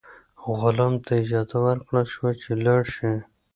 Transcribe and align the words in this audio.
غلام 0.59 0.93
ته 1.05 1.11
اجازه 1.23 1.57
ورکړل 1.67 2.05
شوه 2.13 2.31
چې 2.41 2.49
لاړ 2.65 2.81
شي. 2.95 3.11